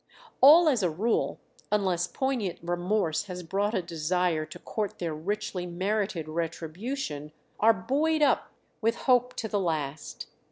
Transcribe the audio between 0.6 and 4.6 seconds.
as a rule, unless poignant remorse has brought a desire to